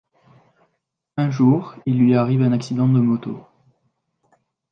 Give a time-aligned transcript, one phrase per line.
[1.15, 3.45] Un jour il lui arrive un accident de moto.